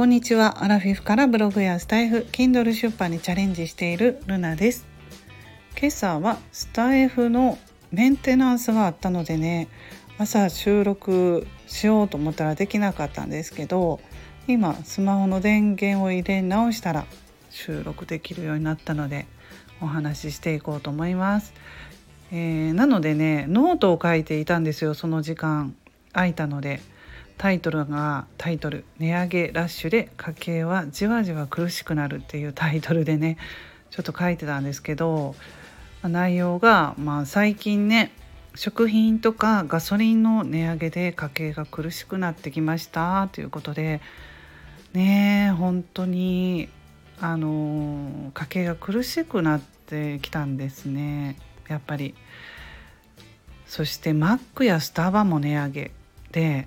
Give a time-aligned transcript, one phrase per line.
[0.00, 0.64] こんにちは。
[0.64, 4.86] アラフィフからブログやスタエフ Kindle 出版にチャレンジしているルナです。
[5.78, 7.58] 今朝はスタエフの
[7.92, 9.68] メンテナンスがあったのでね
[10.16, 14.00] 朝収録しようと思ったらできなかったんですけど
[14.48, 17.04] 今スマホの電源を入れ直したら
[17.50, 19.26] 収録できるようになったので
[19.82, 21.52] お話ししていこうと思います、
[22.32, 25.76] えー、なのでねノートを書いていたんですよその時間。
[26.14, 26.80] 空いたので。
[27.40, 33.38] タイトルがタイトル「値上げラッシュで家計はじわじわ苦しくなる」っていうタイトルでね
[33.90, 35.34] ちょっと書いてたんですけど
[36.02, 38.12] 内容が、まあ、最近ね
[38.54, 44.02] 食品とかガソリンの値上げで家計が苦しくなってきましたということで
[44.92, 46.68] ね本当に
[47.22, 51.38] あの家計が苦しくなってきたんですね
[51.68, 52.14] やっぱり。
[53.66, 55.90] そしてマックやスタバも値上げ
[56.32, 56.66] で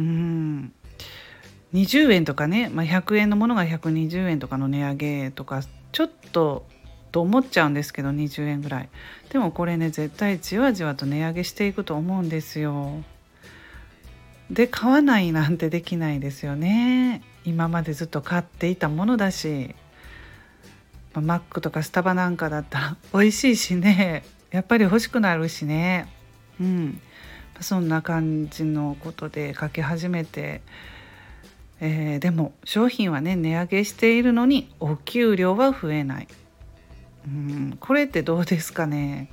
[0.00, 0.72] うん。
[1.74, 5.62] 20円とかね、まあ、100円のものが120円とかの値上げとか
[5.92, 6.66] ちょっと
[7.12, 8.88] と思っちゃうんですけど20円ぐらい。
[9.30, 13.02] でもこれね絶対じわじわと値上げしていくと思うんですよ。
[14.50, 17.22] で買わないなんてできないですよね。
[17.44, 19.74] 今までずっと買っていたものだし、
[21.14, 24.22] まあ、マックとかスタバなんかだったら美味しいしね。
[24.50, 26.08] やっぱり欲しくなるしね。
[26.60, 27.00] うん。
[27.60, 30.62] そんな感じのことで書き始めて、
[31.80, 36.28] えー、でも商品はね値上げしているのにお給料は増えない。
[37.26, 39.30] うんこれってどうですかね。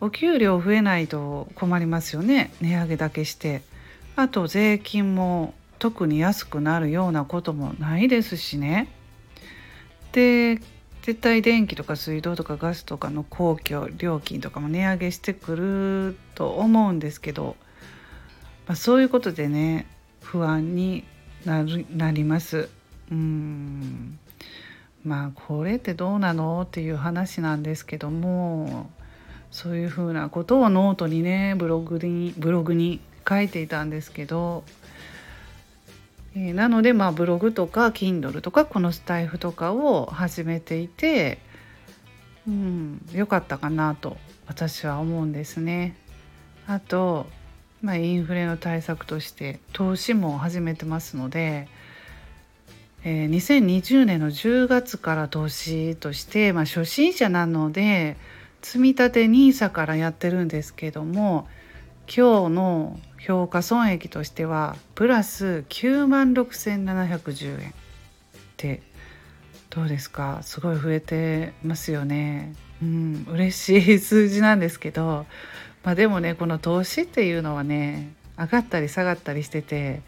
[0.00, 2.52] お給料増えないと困りますよね。
[2.60, 3.62] 値上げだけして。
[4.16, 8.88] あと税金も特に安くなるようなこともないですしね。
[10.12, 10.60] で
[11.02, 17.56] 絶対電気とか水道とかガスとかの公共料金とかも値上げしてくると思うんですけど、
[18.66, 19.86] まあ、そういうことでね
[20.20, 21.04] 不安に
[21.44, 22.68] なるなります。
[23.10, 24.18] うん
[25.04, 28.88] まあこれってどうなのっていう話なんですけども
[29.50, 34.62] そういうふうなことをノートにねブログにブログに書いていたんですけど
[36.34, 41.38] え、なのでまあブログとか Kindle とかこのスタイフとかを始めていて、
[42.46, 44.16] うん、良かったかなと
[44.46, 45.96] 私は思うんですね。
[46.66, 47.26] あと、
[47.82, 51.68] まあ、インフレの対策として投資も始めてますので、
[53.04, 58.16] えー、2020年の10月から投資として、まあ、初心者なので
[58.62, 61.48] 積み立て NISA からやってるんですけども
[62.06, 67.72] 今日の評価損益としてはプラス9万6710円っ
[68.56, 68.82] て
[69.70, 70.40] どうですか？
[70.42, 72.54] すごい増えてますよね。
[72.82, 75.24] うん、嬉しい数字なんですけど、
[75.84, 80.02] まあ、でもねこの投資っていうのはね上がったり下がったりしてて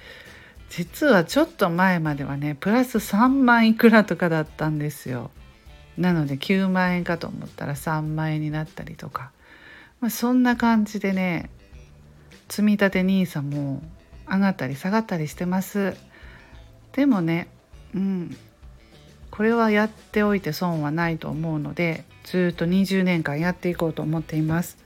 [0.71, 5.31] 実はちょっと前まではねプラス3万いくらとかだったんですよ。
[5.97, 9.31] なので9万円かと思ったら3万円になったりとか、
[10.01, 11.49] まあ、そんな感じでね
[12.49, 13.83] 積み立て NISA も
[14.29, 15.97] 上がったり下がったりしてます。
[16.93, 17.49] でもね
[17.95, 18.37] うん。
[19.31, 24.79] これはやっておいて損はないと思うのでずっと20年間やっていこうと思っています。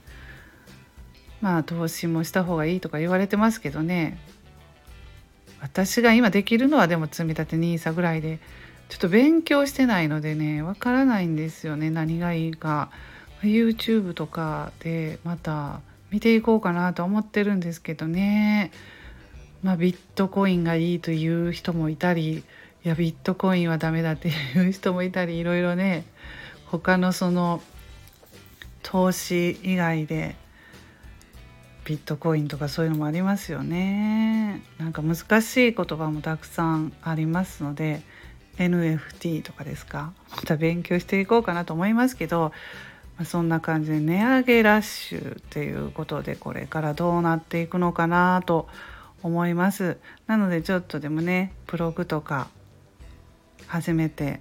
[1.41, 4.19] まあ投資もした方がいいとか言われてますけどね。
[5.61, 8.39] 私が今できるのはでも積み立て NISA ぐらいで。
[8.89, 11.91] ちょっと勉強してないのでねわからないんですよね。
[11.91, 12.89] 何がいいか。
[13.43, 15.79] YouTube とかでまた
[16.11, 18.71] 見ていこうかなと思ってるんですけどね。
[19.61, 22.43] まあ、ビットコインがいいという人もいたりい
[22.87, 26.05] やビットコインはダメだっていう人もいたりいろいろね
[26.67, 27.61] 他のその
[28.83, 30.37] 投資以外で
[31.83, 34.61] ビットコインとかそういうのもありますよね。
[34.77, 38.01] なんか難しい言葉もたくさんありますので
[38.57, 40.13] NFT とかですか？
[40.31, 42.53] また勉強していこうかなと思いますけど
[43.19, 48.69] まそんな感じで値上げラッシュっていうことでこれからどうなっていくのかなと
[49.21, 49.97] 思います。
[50.25, 52.47] なのでちょっとでもねブログとか
[53.67, 54.39] 始めて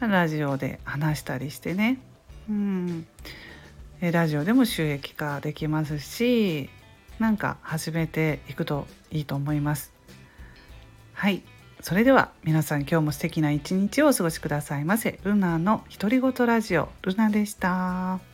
[0.00, 2.00] ラジオで話したりしてね。
[2.48, 3.06] うん。
[4.00, 6.70] ラジオでも収益化できますし
[7.18, 9.92] なんか始めていくといいと思います。
[11.12, 11.42] はい。
[11.80, 15.18] それでは皆さん今日も素敵な一日をお過ごしくださいませ。
[15.24, 18.27] ルナの独り言ラジオルナでした。